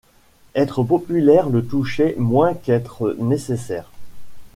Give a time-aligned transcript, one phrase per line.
[0.55, 3.91] Être populaire le touchait moins qu’être nécessaire.